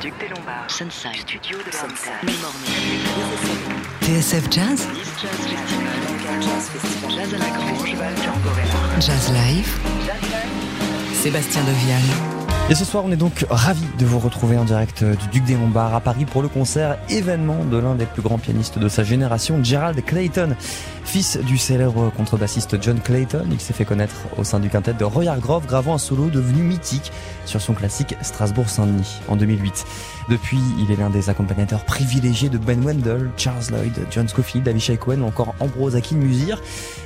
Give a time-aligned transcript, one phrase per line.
[0.00, 0.70] Duc des Lombards.
[0.70, 1.16] Sunside.
[1.16, 2.26] Studio de.
[2.26, 3.00] Mid-Morning.
[4.00, 4.88] TSF Jazz,
[6.40, 7.10] Jazz Festival.
[7.10, 7.80] Jazz à la Grange.
[7.80, 9.00] Festival Django Reinhardt.
[9.00, 9.78] Jazz Live,
[11.12, 12.00] Sébastien Devial.
[12.70, 15.54] Et ce soir, on est donc ravis de vous retrouver en direct du Duc des
[15.54, 19.04] Lombards à Paris pour le concert événement de l'un des plus grands pianistes de sa
[19.04, 20.56] génération, Gerald Clayton.
[21.04, 25.04] Fils du célèbre contrebassiste John Clayton, il s'est fait connaître au sein du quintet de
[25.04, 27.10] Roy Hargrove, gravant un solo devenu mythique
[27.46, 29.84] sur son classique Strasbourg-Saint-Denis en 2008.
[30.28, 34.96] Depuis, il est l'un des accompagnateurs privilégiés de Ben Wendell, Charles Lloyd, John Scofield, Avishai
[34.98, 36.62] Cohen ou encore Ambrose Akin Musir.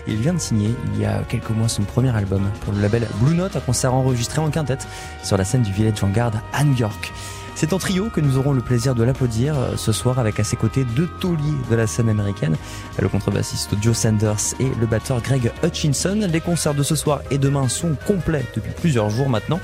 [0.07, 3.09] Il vient de signer, il y a quelques mois, son premier album pour le label
[3.21, 4.87] Blue Note, un concert enregistré en quintette
[5.23, 7.13] sur la scène du Village Vanguard à New York.
[7.55, 10.45] C'est en trio que nous aurons le plaisir de l'applaudir euh, ce soir avec à
[10.45, 11.39] ses côtés deux tauliers
[11.71, 12.57] de la scène américaine,
[13.01, 16.29] le contrebassiste Joe Sanders et le batteur Greg Hutchinson.
[16.31, 19.61] Les concerts de ce soir et demain sont complets depuis plusieurs jours maintenant,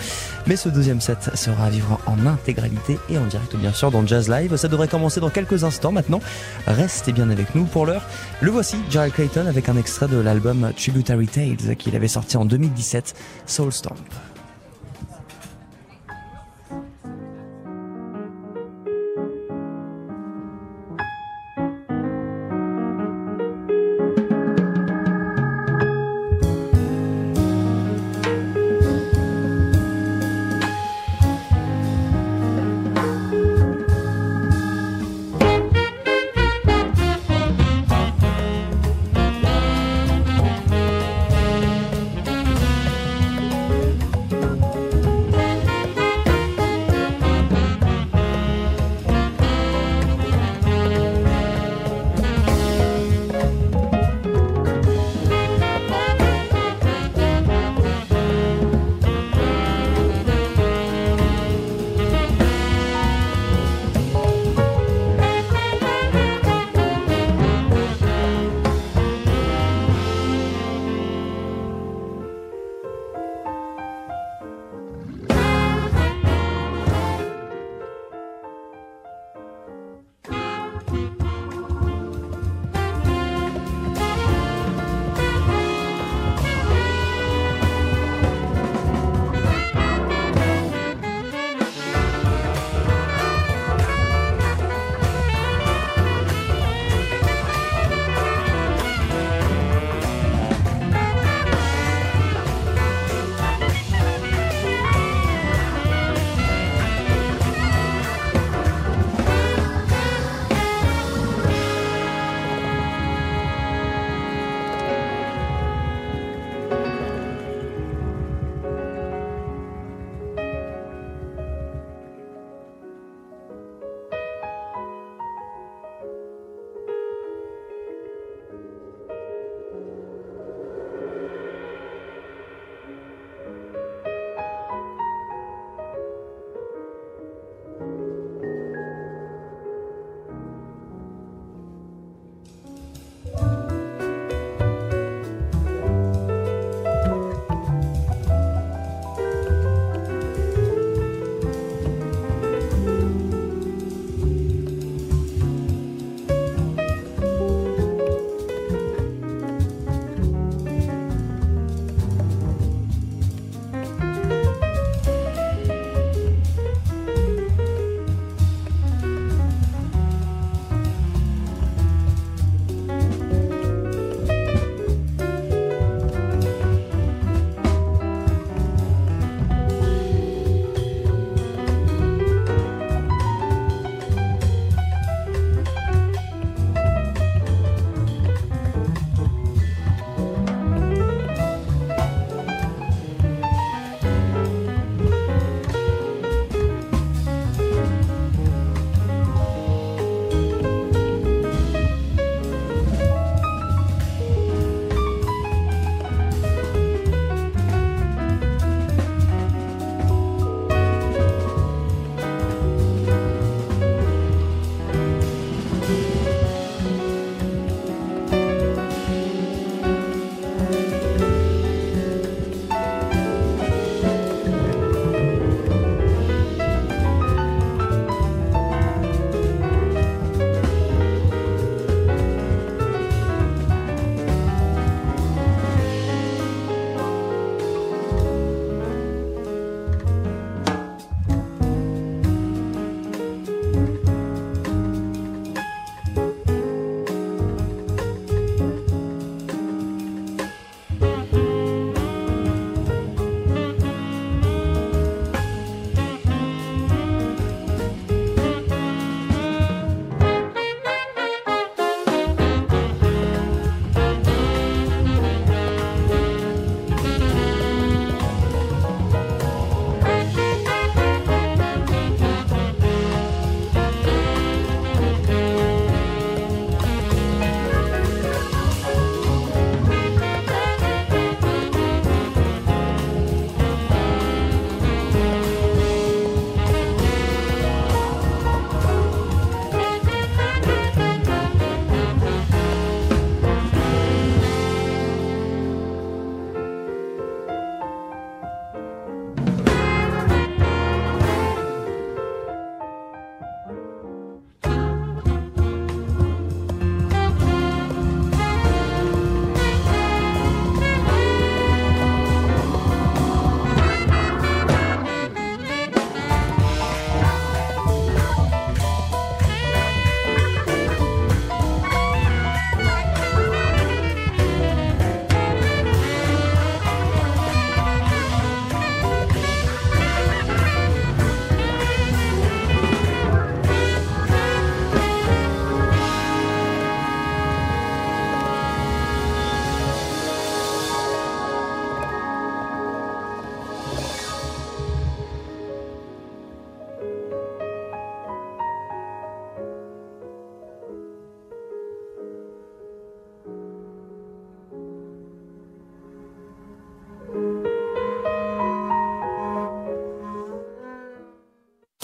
[0.46, 4.06] mais ce deuxième set sera à vivre en intégralité et en direct bien sûr dans
[4.06, 4.54] Jazz Live.
[4.56, 6.20] Ça devrait commencer dans quelques instants maintenant.
[6.66, 8.02] Restez bien avec nous pour l'heure.
[8.40, 12.44] Le voici, Gerald Clayton avec un extrait de l'album Tributary Tales qu'il avait sorti en
[12.44, 13.14] 2017,
[13.46, 13.96] Soulstorm.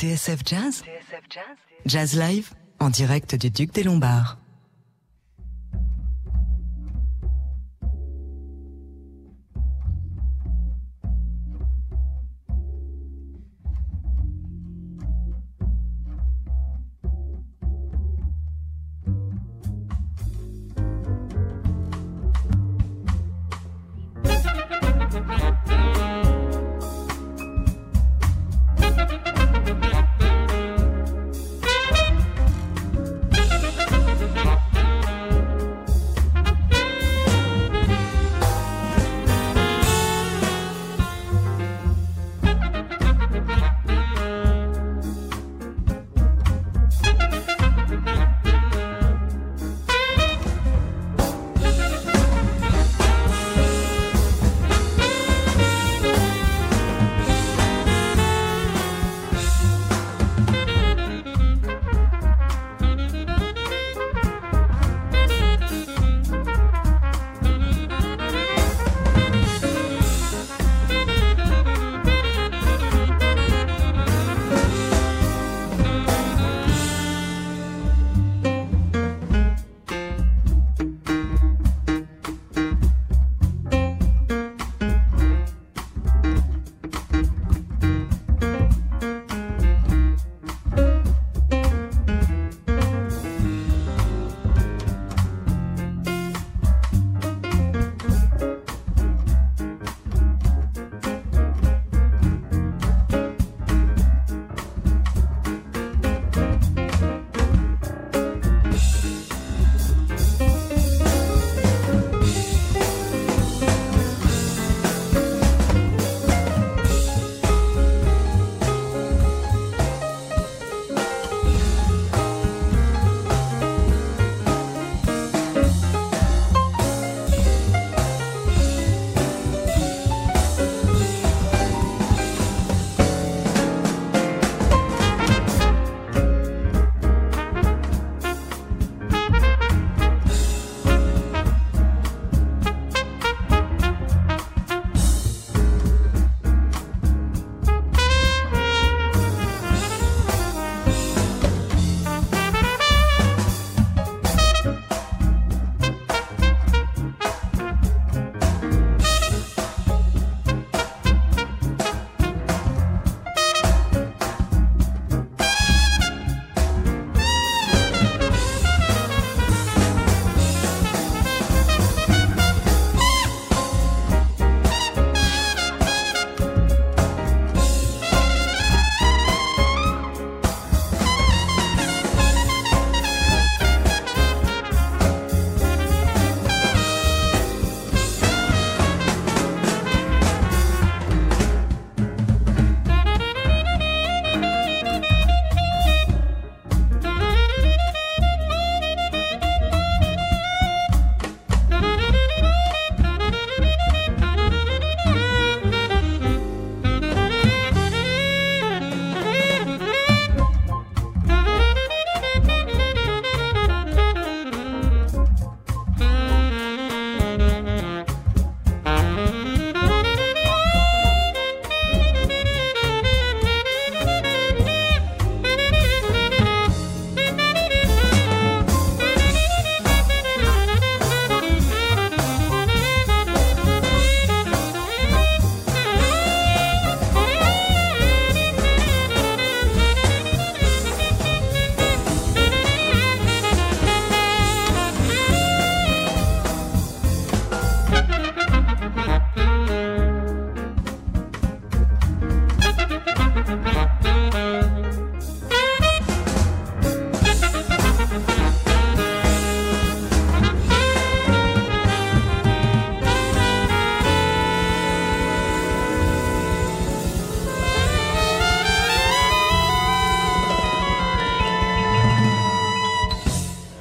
[0.07, 0.85] TSF Jazz
[1.85, 4.39] Jazz Live en direct du Duc des Lombards.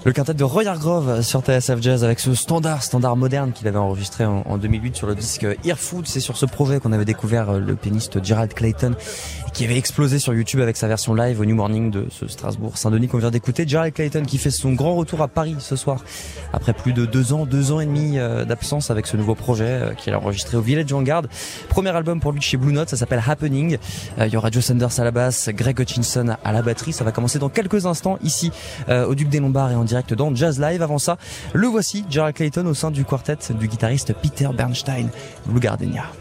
[0.05, 3.79] Le quintet de Roy Hargrove sur TSF Jazz avec ce standard, standard moderne qu'il avait
[3.79, 6.05] enregistré en, 2008 sur le disque Earfood.
[6.05, 8.93] C'est sur ce projet qu'on avait découvert le pianiste Gerald Clayton
[9.55, 13.07] qui avait explosé sur YouTube avec sa version live au New Morning de ce Strasbourg-Saint-Denis
[13.07, 13.63] qu'on vient d'écouter.
[13.65, 16.03] Jared Clayton qui fait son grand retour à Paris ce soir
[16.51, 19.63] après plus de deux ans, deux ans et demi euh, d'absence avec ce nouveau projet
[19.65, 21.23] euh, qu'il a enregistré au Village Vanguard.
[21.69, 23.77] Premier album pour lui chez Blue Note, ça s'appelle Happening.
[24.19, 26.91] Euh, il y aura Joe Sanders à la basse, Greg Hutchinson à la batterie.
[26.91, 28.51] Ça va commencer dans quelques instants ici
[28.89, 30.81] au Duc des Lombards et en direct dans Jazz Live.
[30.81, 31.17] Avant ça,
[31.53, 35.07] le voici, Jared Clayton au sein du quartet du guitariste Peter Bernstein,
[35.45, 36.11] Blue Gardenia.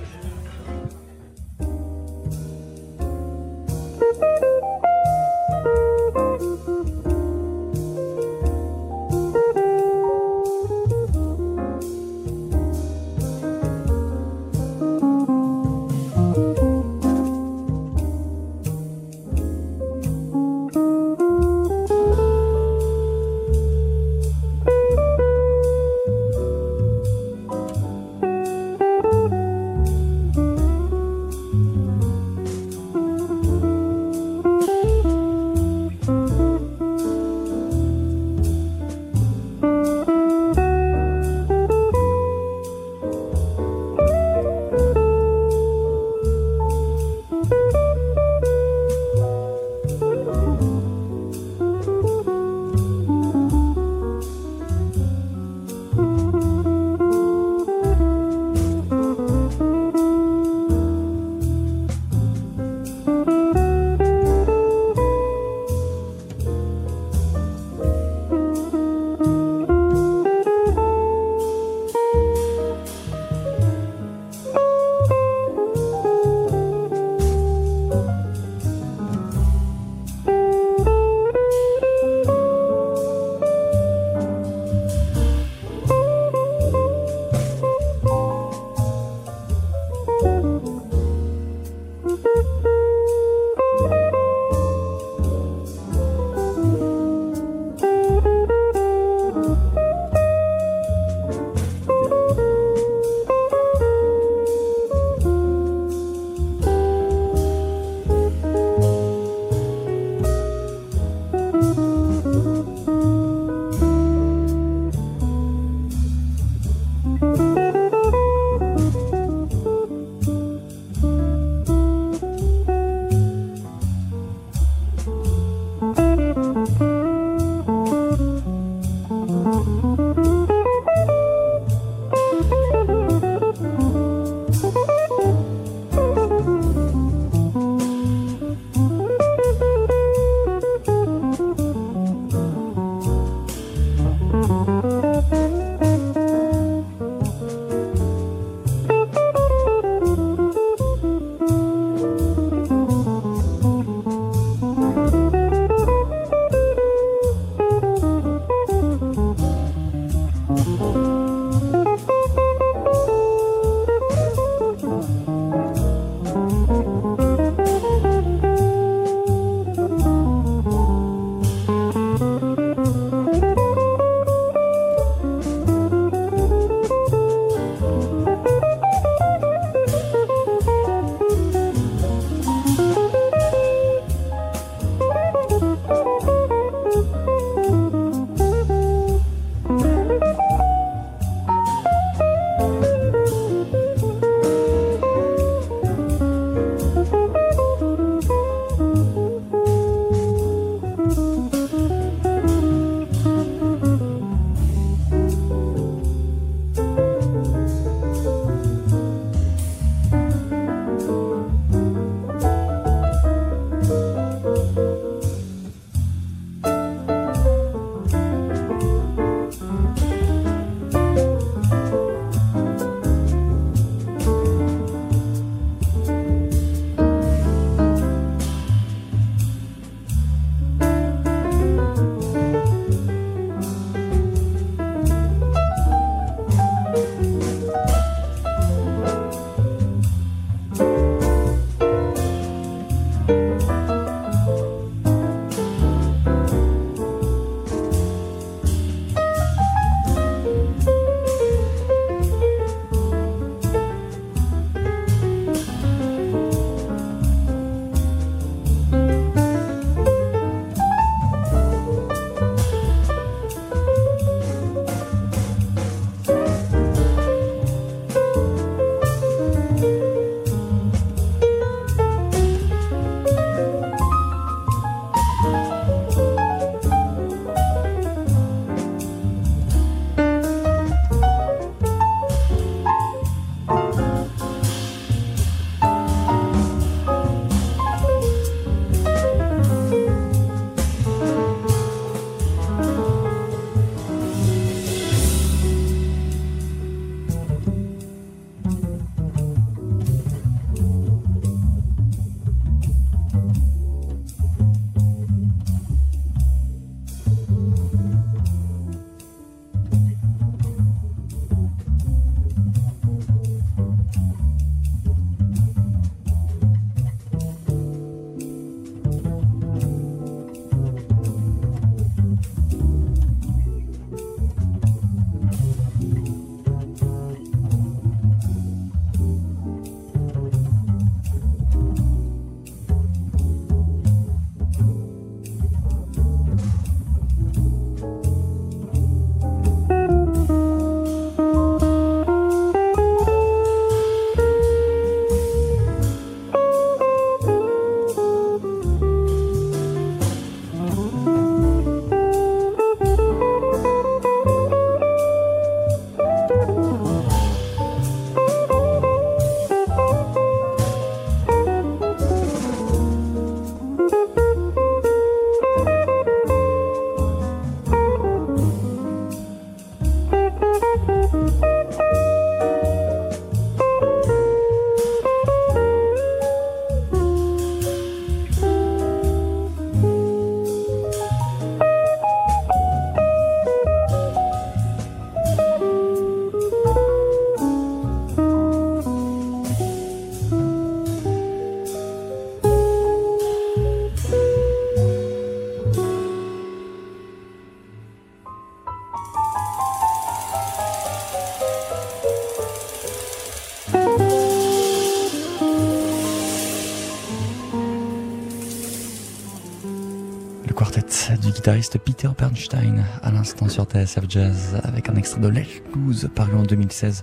[411.65, 416.57] Guitariste Peter Bernstein à l'instant sur TSF Jazz avec un extrait de Let Blues paru
[416.57, 417.23] en 2016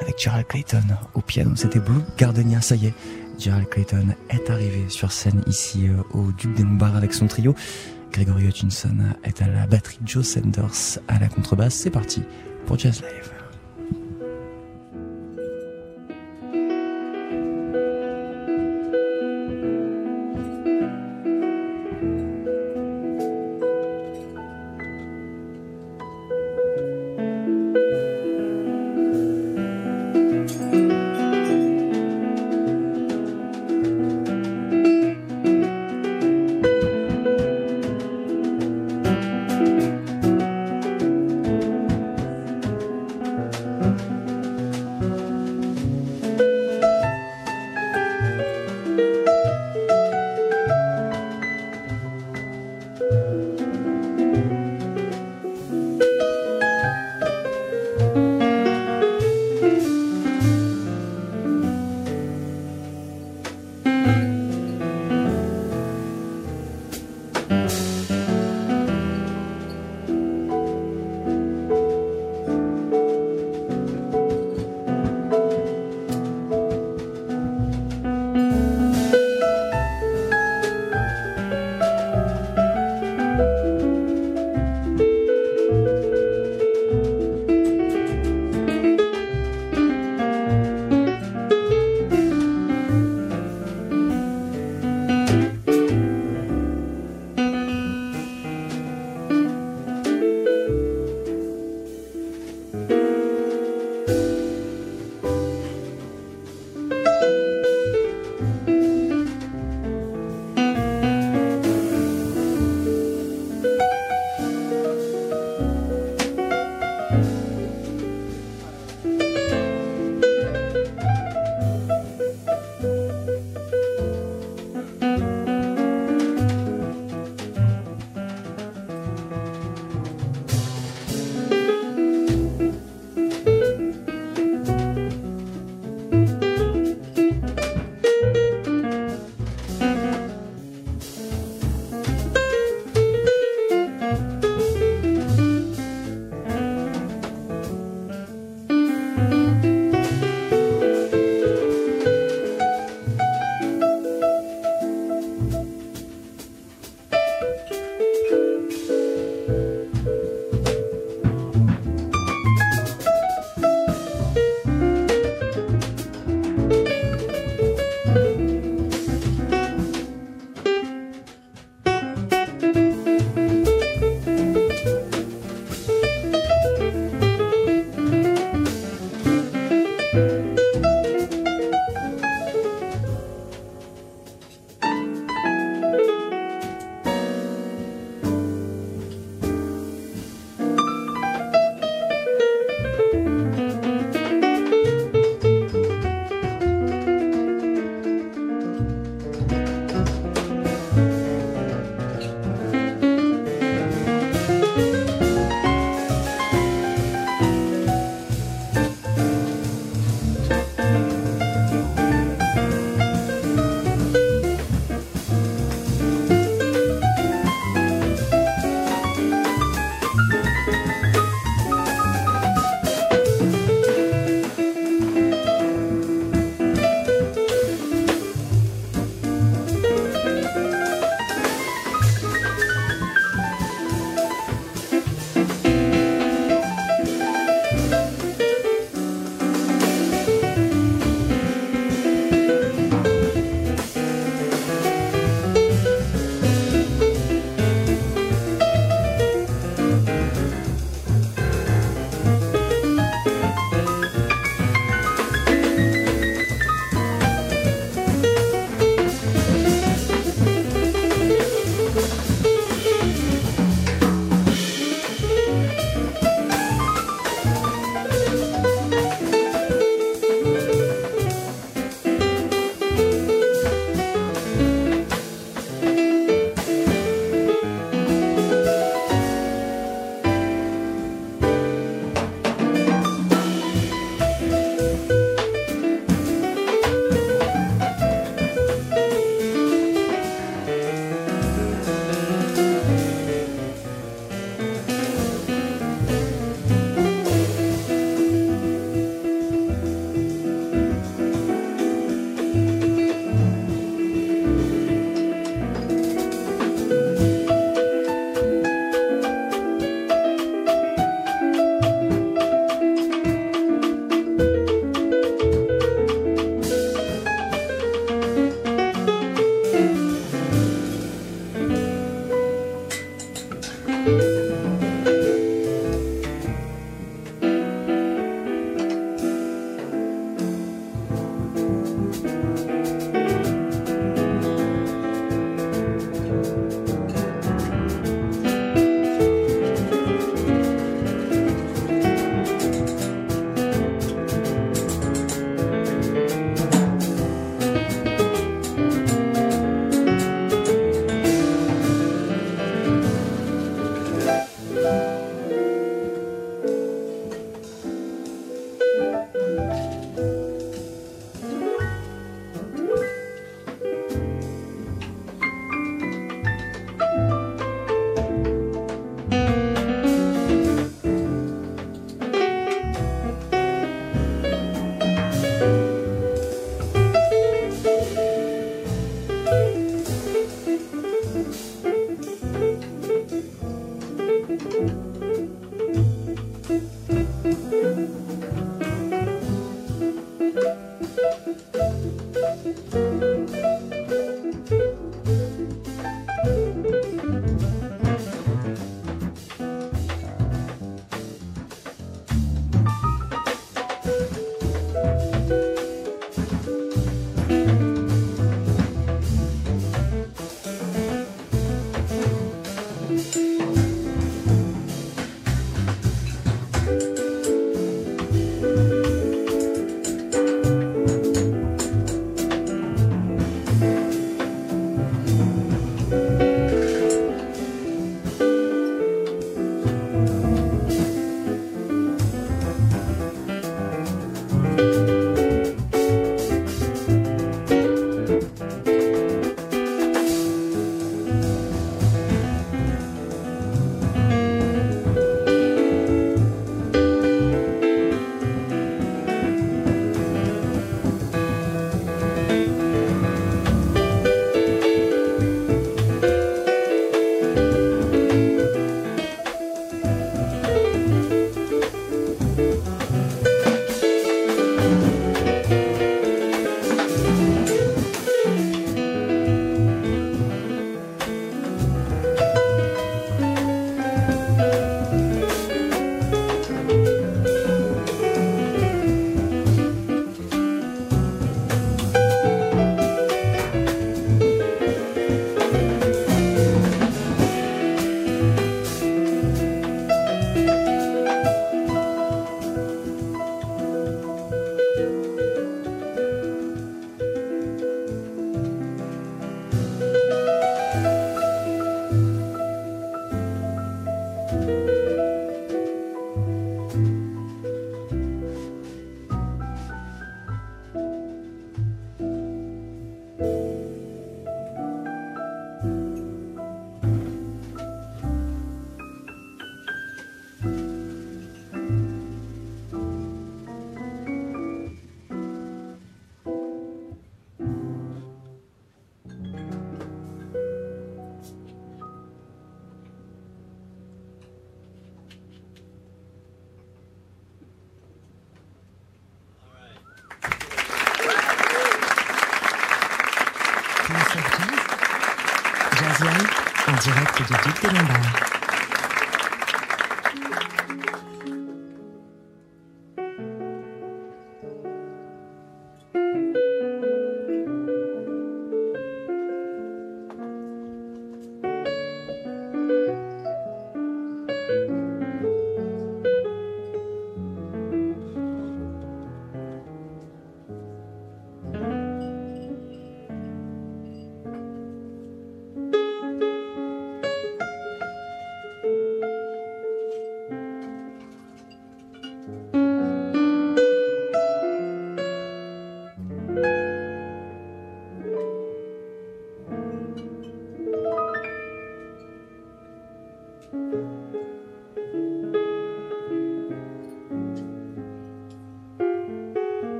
[0.00, 0.82] avec Gerald Clayton
[1.14, 1.52] au piano.
[1.54, 2.94] C'était Blue Gardenia, ça y est.
[3.38, 7.54] Gerald Clayton est arrivé sur scène ici euh, au Duc des Lombards avec son trio.
[8.10, 11.74] Gregory Hutchinson est à la batterie, Joe Sanders à la contrebasse.
[11.74, 12.24] C'est parti
[12.66, 13.35] pour Jazz Live.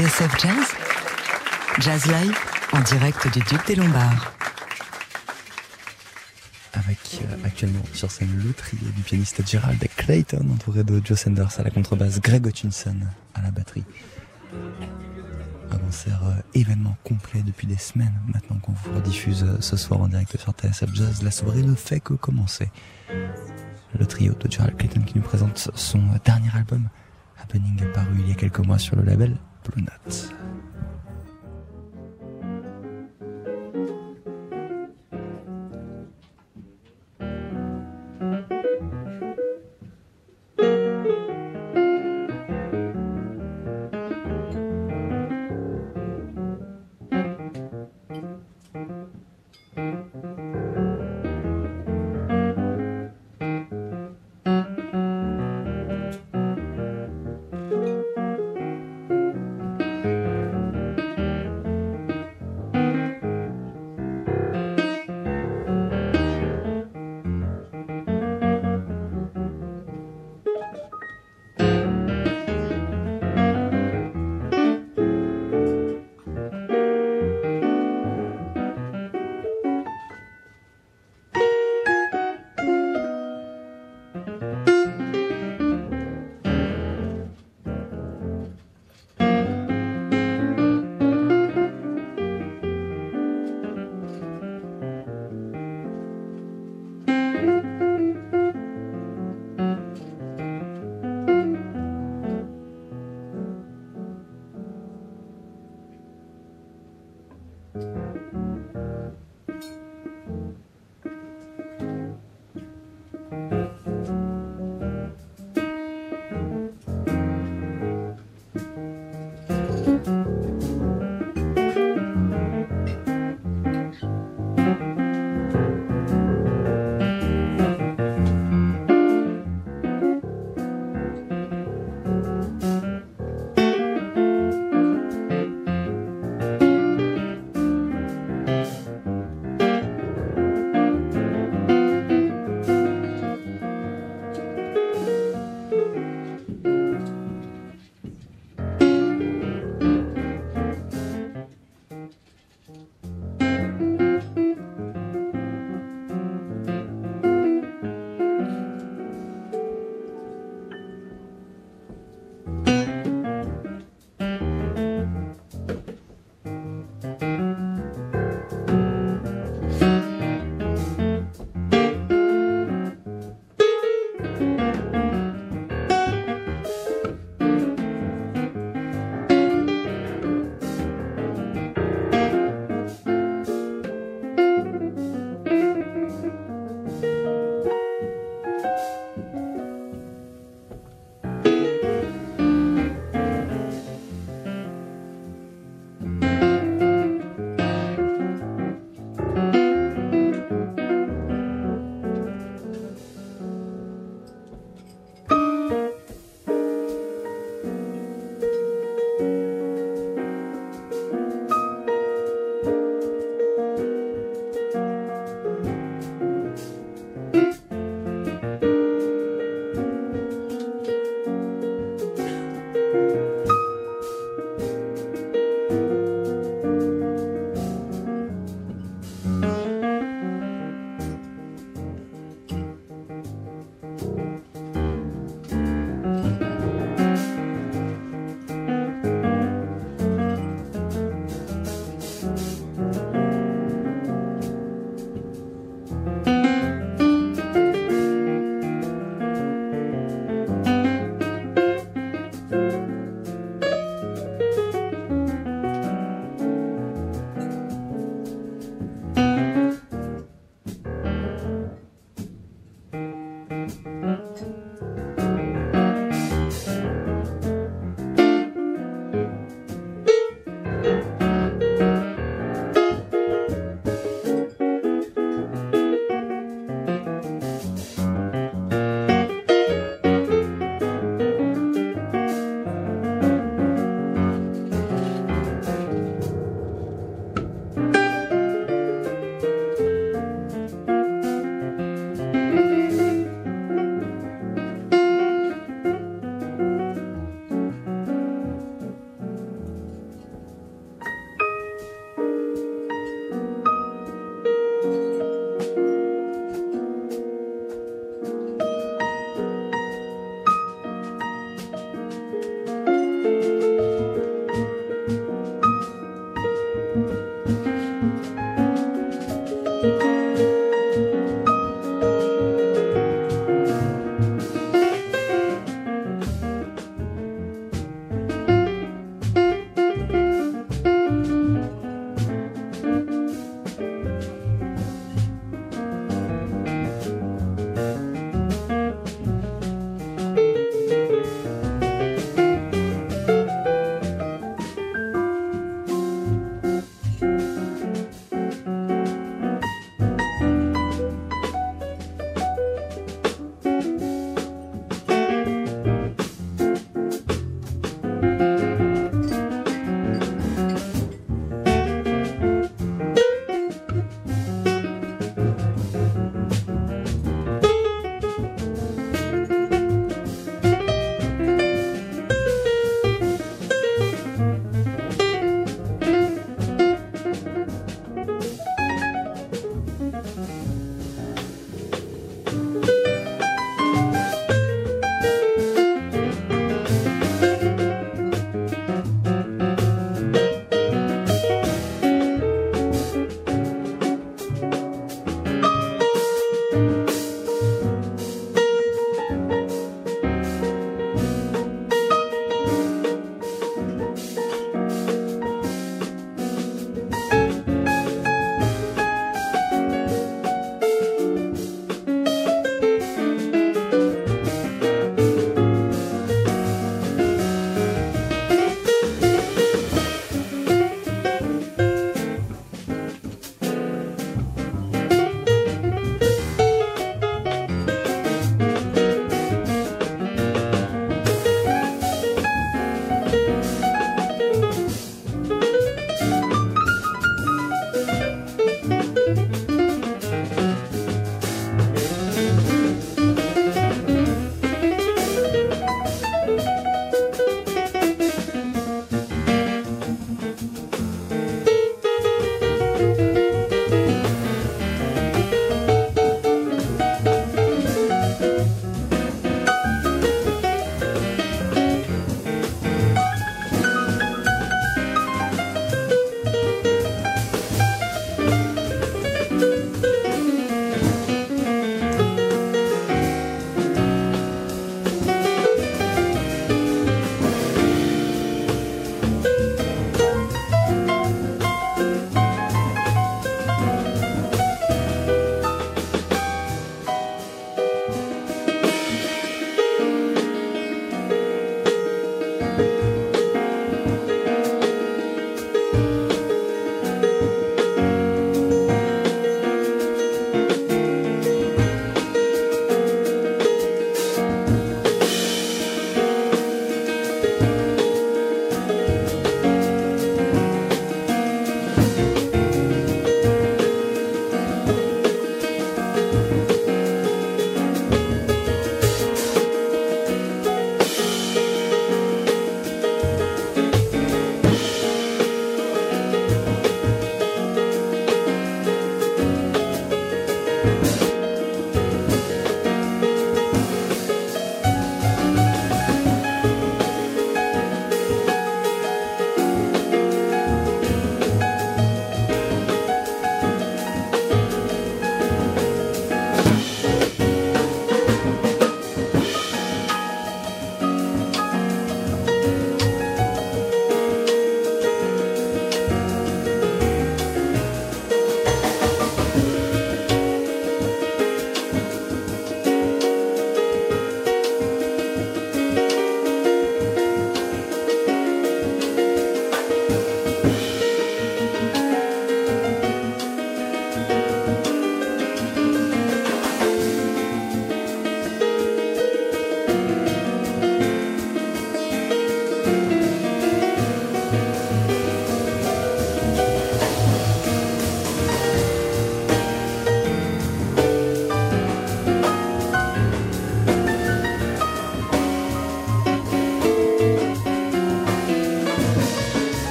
[0.00, 0.66] TSF Jazz
[1.80, 2.34] Jazz Live
[2.72, 4.32] en direct du Duc des Lombards.
[6.72, 11.60] Avec euh, actuellement sur scène le trio du pianiste Gerald Clayton entouré de Joe Sanders
[11.60, 12.96] à la contrebasse, Greg Hutchinson
[13.34, 13.84] à la batterie.
[15.70, 20.00] Un concert euh, événement complet depuis des semaines maintenant qu'on vous rediffuse euh, ce soir
[20.00, 21.22] en direct sur TSF Jazz.
[21.22, 22.70] La soirée ne fait que commencer.
[23.98, 26.88] Le trio de Gerald Clayton qui nous présente son dernier album,
[27.42, 29.84] Happening, paru il y a quelques mois sur le label Blue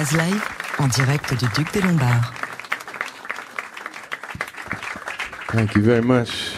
[0.00, 0.42] Jazz Live
[0.78, 2.24] en direct du Duc des Lombards.
[5.48, 6.54] Thank you very much.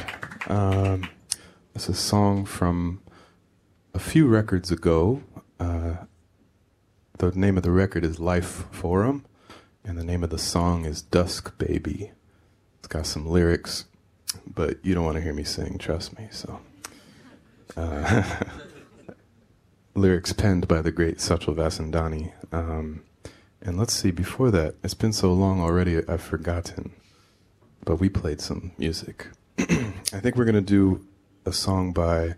[0.47, 1.09] Um,
[1.75, 3.01] it's a song from
[3.95, 5.25] a few records ago.
[5.59, 5.95] Uh,
[7.19, 9.25] the name of the record is Life Forum,
[9.85, 12.13] and the name of the song is Dusk Baby.
[12.79, 13.87] It's got some lyrics,
[14.47, 16.29] but you don't want to hear me sing, trust me.
[16.31, 16.61] So,
[17.77, 18.23] uh,
[19.97, 22.35] lyrics penned by the great Satchel Vasandani.
[22.53, 23.03] Um,
[23.65, 26.93] and let's see, before that, it's been so long already, I've forgotten
[27.85, 29.29] but we played some music.
[29.59, 31.05] I think we're going to do
[31.45, 32.35] a song by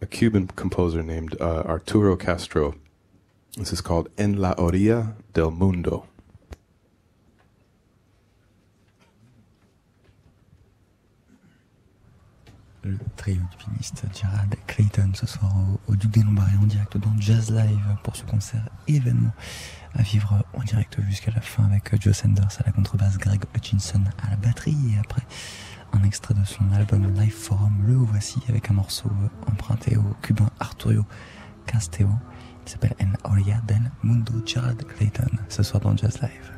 [0.00, 2.74] a Cuban composer named uh, Arturo Castro.
[3.56, 6.06] This is called En la orilla del mundo.
[12.84, 15.52] le trio du pianiste Gerald Clayton ce soir
[15.86, 19.30] au, Duc des Lombards en direct dans Jazz Live pour ce concert événement
[19.98, 24.02] à vivre en direct jusqu'à la fin avec Joe Sanders à la contrebasse, Greg Hutchinson
[24.22, 25.22] à la batterie et après
[25.92, 29.10] un extrait de son album Live Forum, le voici avec un morceau
[29.46, 31.04] emprunté au cubain Arturo
[31.66, 32.08] Casteo.
[32.64, 36.51] Il s'appelle En Orilla del Mundo Gerald Clayton ce soir dans Jazz Live.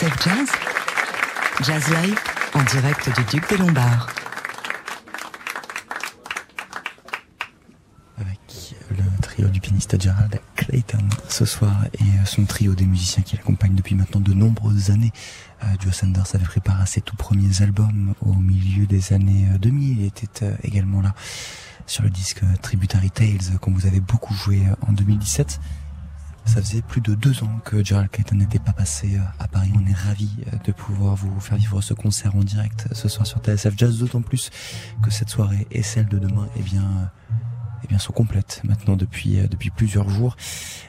[0.00, 0.48] Jazz
[1.62, 2.18] Jazz Live
[2.54, 4.08] en direct du Duc des Lombards.
[8.18, 13.36] Avec le trio du pianiste Gerald Clayton ce soir et son trio des musiciens qui
[13.36, 15.12] l'accompagnent depuis maintenant de nombreuses années.
[15.62, 19.98] Euh, Joe Sanders avait préparé ses tout premiers albums au milieu des années 2000.
[20.00, 21.14] Il était euh, également là
[21.86, 25.60] sur le disque Tributary Tales qu'on vous avez beaucoup joué en 2017.
[26.52, 29.72] Ça faisait plus de deux ans que Gerald Clayton n'était pas passé euh, à Paris.
[29.74, 33.26] On est ravis euh, de pouvoir vous faire vivre ce concert en direct ce soir
[33.26, 34.50] sur TSF Jazz, d'autant plus
[35.02, 37.10] que cette soirée et celle de demain, eh bien,
[37.82, 40.36] eh bien, sont complètes maintenant depuis, euh, depuis plusieurs jours.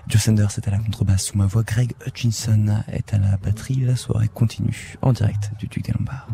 [0.10, 1.64] Joe Sanders est à la contrebasse sous ma voix.
[1.64, 3.86] Greg Hutchinson est à la batterie.
[3.86, 6.28] La soirée continue en direct du Duc des Lombards.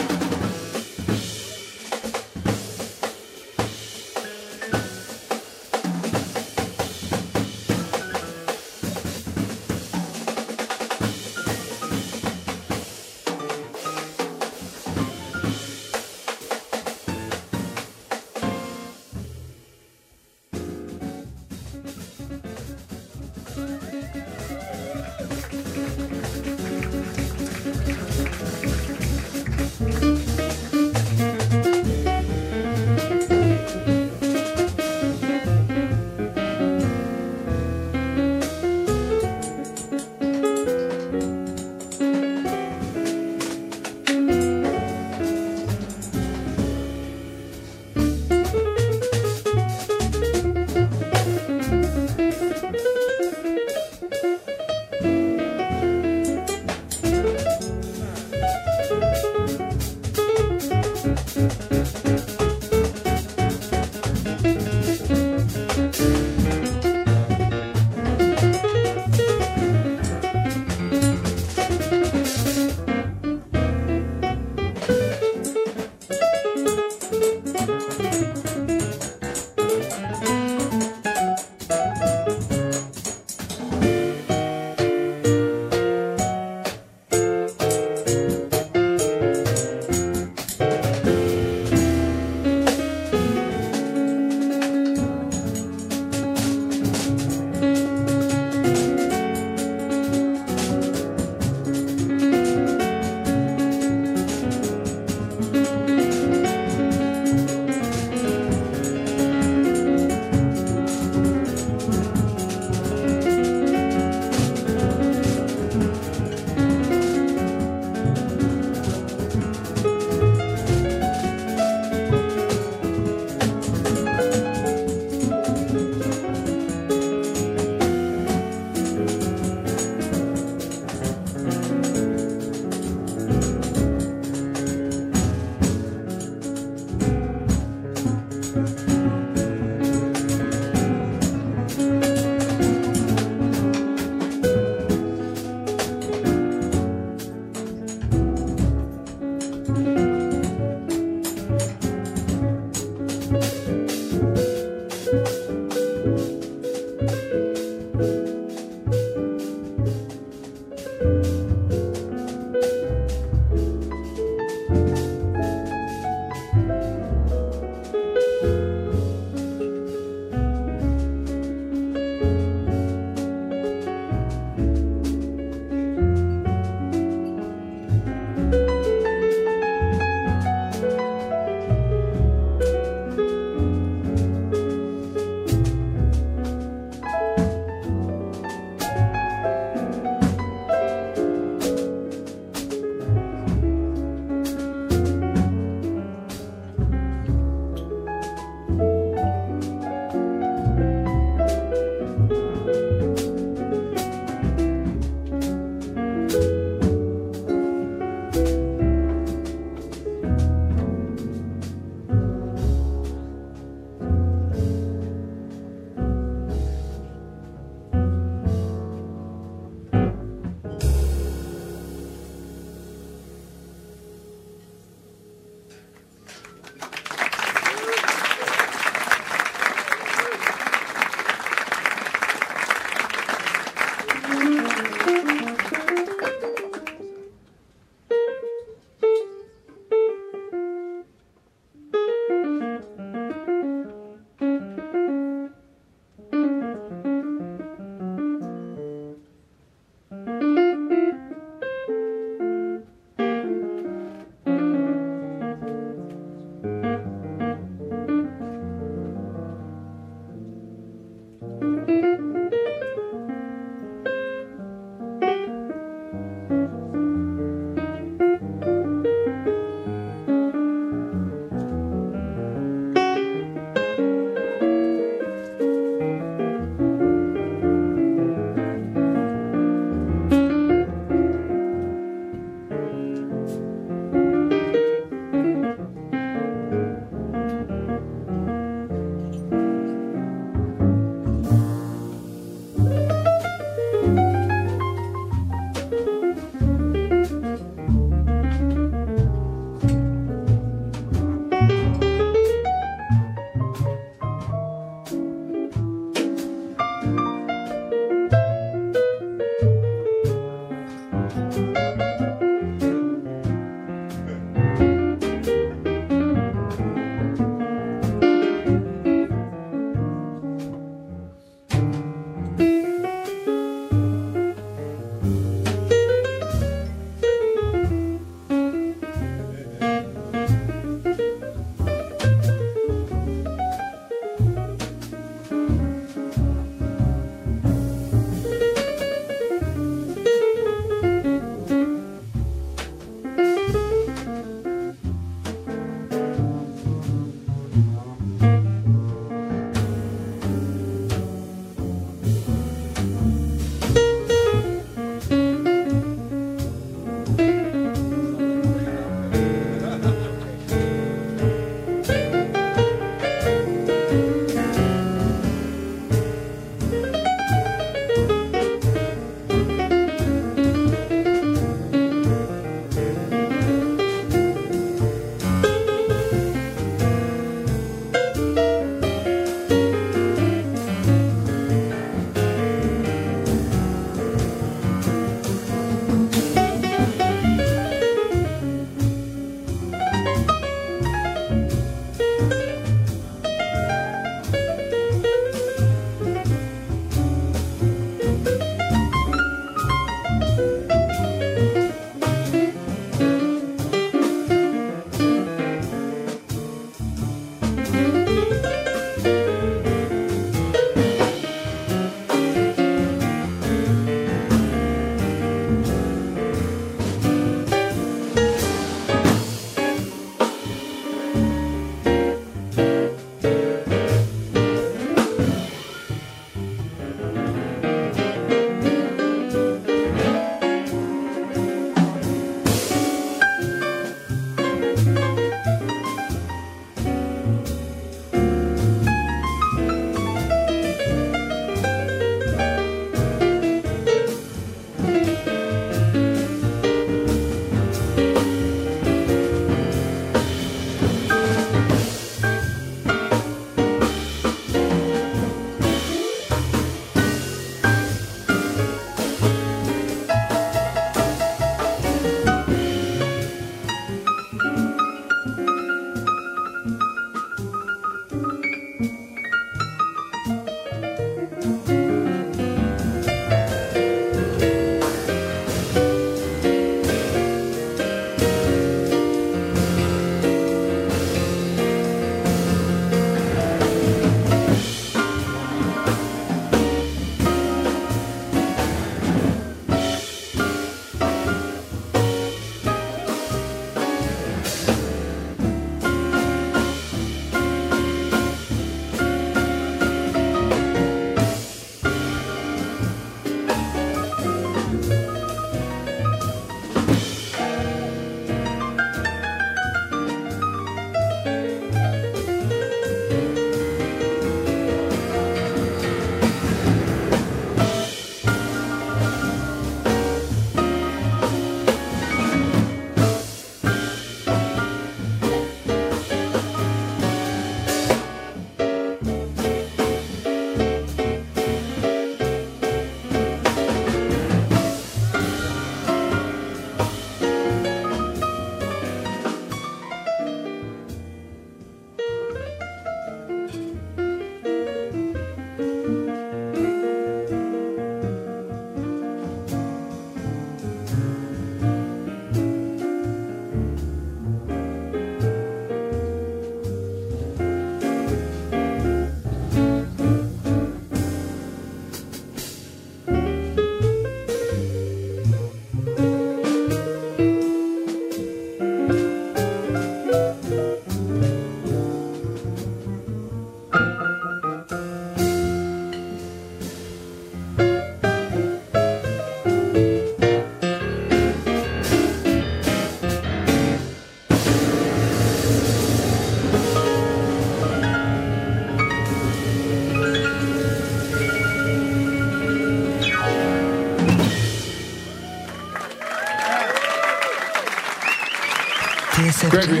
[599.74, 600.00] Gregory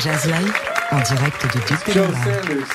[0.00, 0.52] Jazz, Live
[0.90, 2.24] en direct du Duc des Joe Lombards.
[2.24, 2.66] Sanders.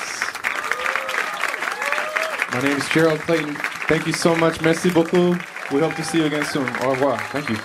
[2.54, 3.54] My name is Gerald Clayton.
[3.86, 4.62] Thank you so much.
[4.62, 5.36] Merci beaucoup.
[5.70, 6.64] We hope to see you again soon.
[6.82, 7.18] Au revoir.
[7.30, 7.56] Thank you.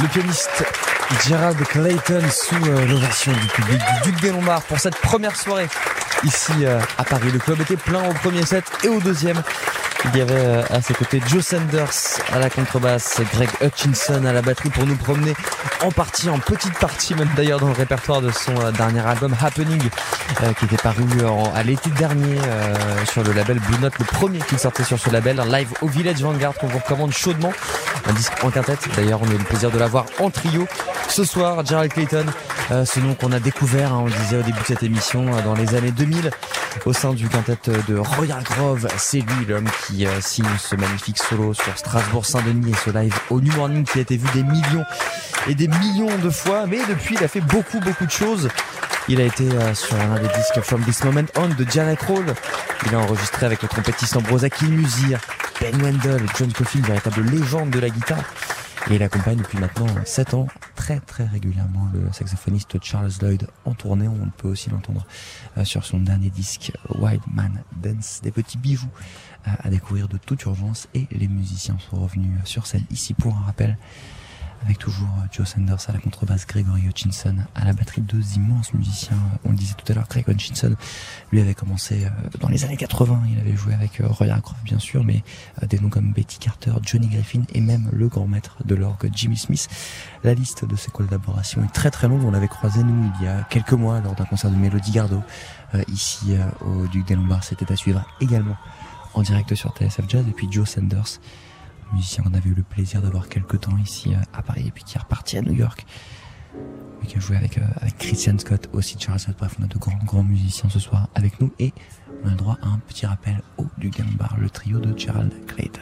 [0.00, 0.64] Le pianiste
[1.28, 5.68] Gerald Clayton sous euh, l'ovation du public du Duc des Lombards pour cette première soirée
[6.24, 7.30] ici euh, à Paris.
[7.30, 9.42] Le club était plein au premier set et au deuxième.
[10.12, 11.20] Il y avait euh, à ses côtés.
[11.26, 15.34] Joe Sanders à la contrebasse, Greg Hutchinson à la batterie pour nous promener
[15.82, 19.34] en partie, en petite partie même d'ailleurs dans le répertoire de son euh, dernier album
[19.40, 19.82] Happening
[20.58, 22.74] qui était paru en- à l'été dernier euh,
[23.10, 25.86] sur le label Blue Note, le premier qui sortait sur ce label, un live au
[25.88, 27.52] Village Vanguard qu'on vous recommande chaudement,
[28.08, 28.80] un disque en quintette.
[28.96, 30.66] D'ailleurs, on a eu le plaisir de l'avoir en trio
[31.08, 31.64] ce soir.
[31.64, 32.26] Gerald Clayton,
[32.72, 35.26] euh, ce nom qu'on a découvert, hein, on le disait au début de cette émission,
[35.34, 36.30] euh, dans les années 2000,
[36.86, 37.56] au sein du quintet
[37.88, 38.88] de Royal Grove.
[38.96, 43.40] C'est lui l'homme qui euh, signe ce magnifique solo sur Strasbourg-Saint-Denis et ce live au
[43.40, 44.84] New Morning qui a été vu des millions
[45.48, 46.64] et des millions de fois.
[46.66, 48.48] Mais depuis, il a fait beaucoup, beaucoup de choses.
[49.06, 52.24] Il a été euh, sur l'un des disques From This Moment On de Janet Roll.
[52.86, 55.20] Il a enregistré avec le trompettiste Ambrosa Musir,
[55.60, 58.24] Ben Wendell, John une véritable légende de la guitare.
[58.90, 63.74] Et il accompagne depuis maintenant 7 ans très très régulièrement le saxophoniste Charles Lloyd en
[63.74, 64.08] tournée.
[64.08, 65.06] On peut aussi l'entendre
[65.58, 68.20] euh, sur son dernier disque Wild Man Dance.
[68.22, 68.88] Des petits bijoux
[69.46, 73.36] euh, à découvrir de toute urgence et les musiciens sont revenus sur scène ici pour
[73.36, 73.76] un rappel
[74.64, 78.74] avec toujours euh, Joe Sanders à la contrebasse, Gregory Hutchinson à la batterie, deux immenses
[78.74, 79.16] musiciens.
[79.44, 80.74] On le disait tout à l'heure, Greg Hutchinson,
[81.32, 82.08] lui avait commencé euh,
[82.40, 85.22] dans les années 80, il avait joué avec euh, Roy Hargrove bien sûr, mais
[85.62, 89.10] euh, des noms comme Betty Carter, Johnny Griffin et même le grand maître de l'orgue
[89.14, 89.68] Jimmy Smith.
[90.22, 93.28] La liste de ses collaborations est très très longue, on l'avait croisé nous il y
[93.28, 95.22] a quelques mois lors d'un concert de Mélodie Gardot
[95.74, 98.56] euh, ici euh, au Duc des Lombards, c'était à suivre également
[99.14, 101.20] en direct sur TSF Jazz et puis Joe Sanders
[101.92, 104.84] musicien qu'on avait eu le plaisir d'avoir quelques temps ici euh, à Paris et puis
[104.84, 105.84] qui est reparti à New York.
[107.02, 109.36] Et qui a joué avec, euh, avec Christian Scott aussi Charles Scott.
[109.38, 111.72] Bref on a de grands grands musiciens ce soir avec nous et
[112.22, 115.32] on a le droit à un petit rappel au du Bar le trio de Gerald
[115.46, 115.80] Clayton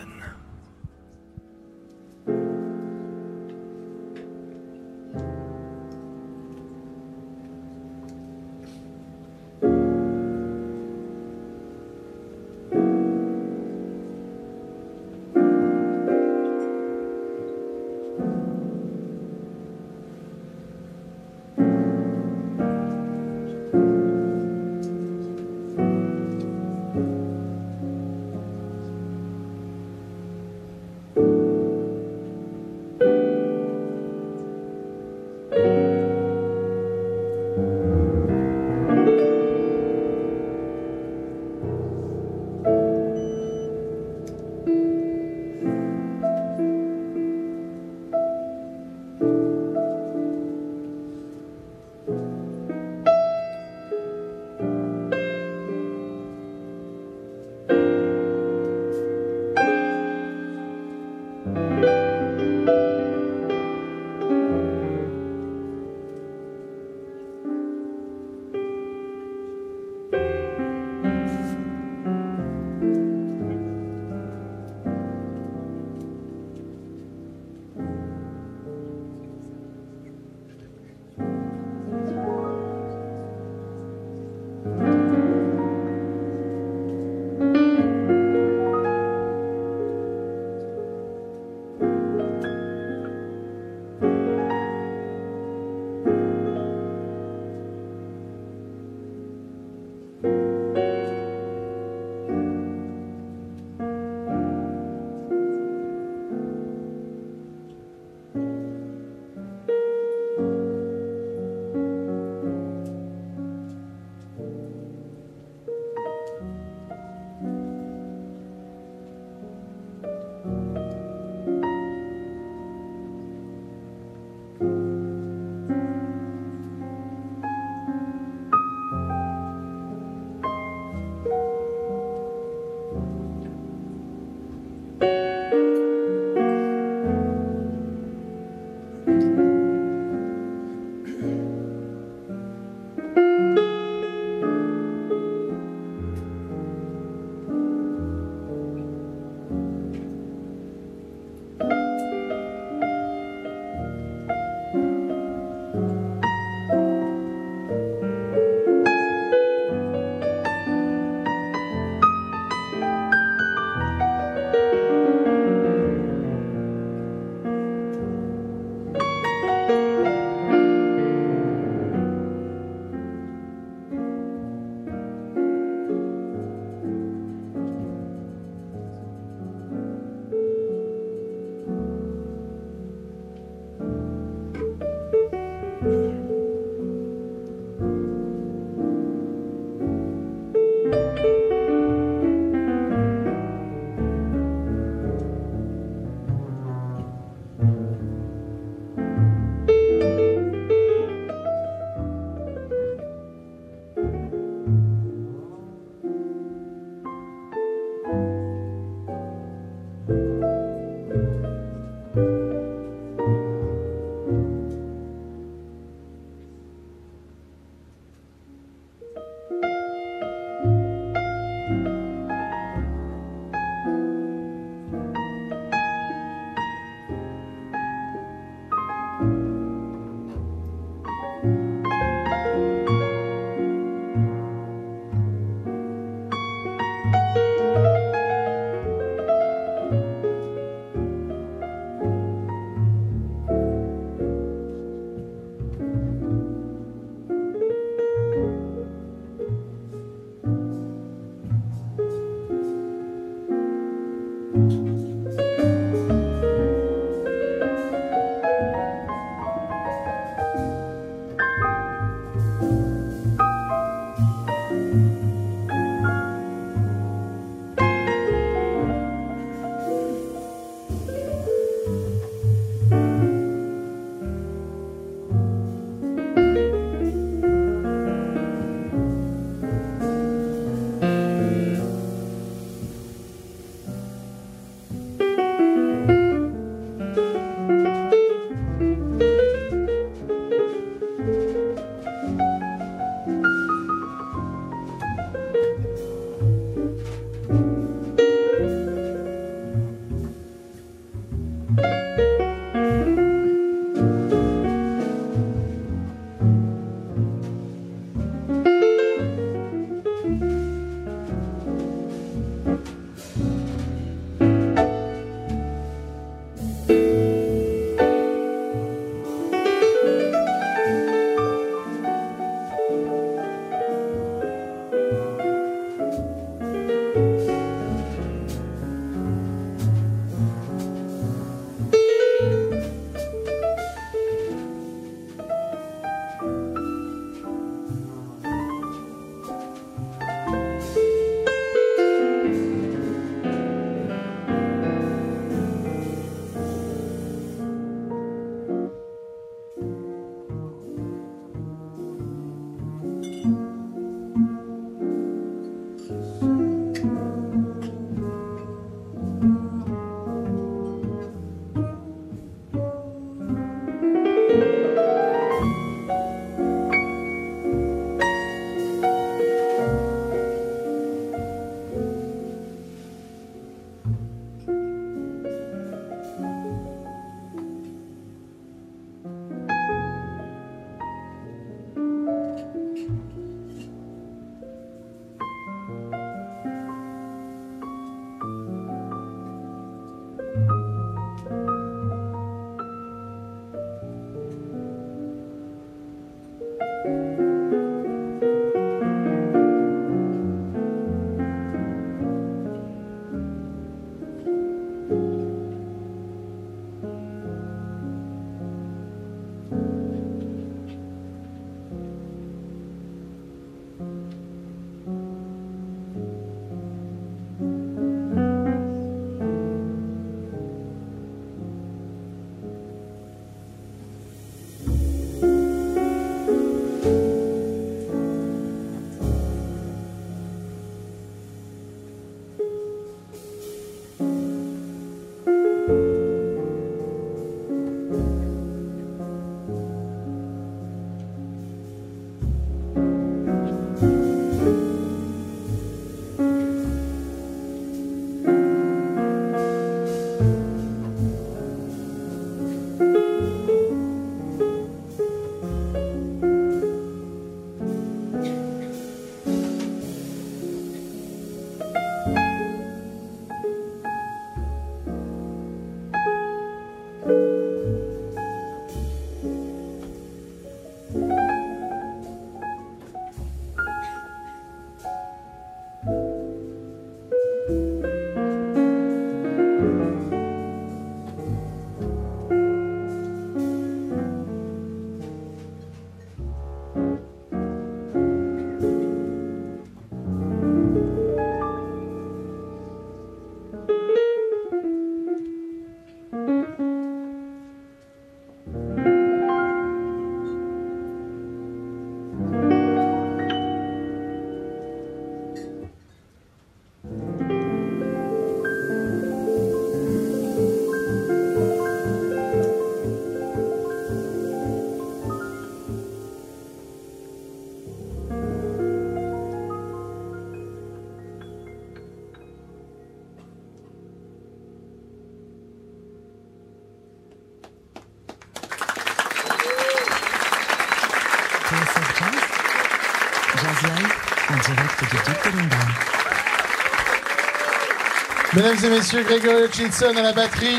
[538.63, 540.79] Mesdames et messieurs, Gregory Hutchinson à la batterie,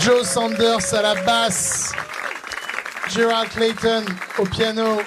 [0.00, 1.92] Joe Sanders à la basse,
[3.10, 4.04] Gerald Clayton
[4.38, 5.02] au piano.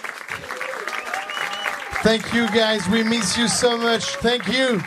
[2.04, 4.04] Thank you guys, we miss you so much.
[4.22, 4.80] Thank you.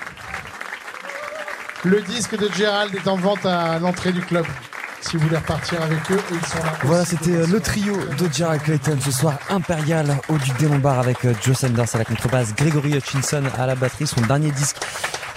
[1.84, 4.46] Le disque de Gerald est en vente à l'entrée du club.
[5.00, 6.72] Si vous voulez repartir avec eux, ils sont là.
[6.84, 11.00] Voilà, c'était euh, le trio de Gerald Clayton ce soir impérial au Duc des Lombards
[11.00, 14.69] avec euh, Joe Sanders à la contrebasse, Gregory Hutchinson à la batterie, son dernier disque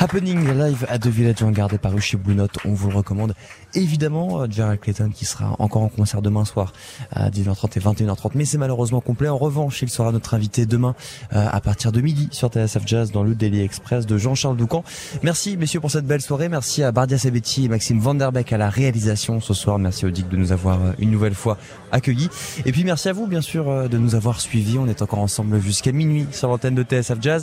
[0.03, 3.33] Happening live à The Village Vanguard est paru chez Blue Note, on vous le recommande.
[3.73, 6.73] Évidemment, euh, Gerald Clayton qui sera encore en concert demain soir
[7.13, 9.29] à 19h30 et 21h30, mais c'est malheureusement complet.
[9.29, 10.93] En revanche, il sera notre invité demain
[11.31, 14.83] euh, à partir de midi sur TSF Jazz dans le Daily Express de Jean-Charles Doucan.
[15.23, 18.69] Merci messieurs pour cette belle soirée, merci à Bardia Sabetti et Maxime Vanderbeck à la
[18.69, 19.79] réalisation ce soir.
[19.79, 21.57] Merci au de nous avoir euh, une nouvelle fois
[21.93, 22.29] accueillis.
[22.65, 24.77] Et puis merci à vous bien sûr euh, de nous avoir suivis.
[24.77, 27.41] On est encore ensemble jusqu'à minuit sur l'antenne de TSF Jazz.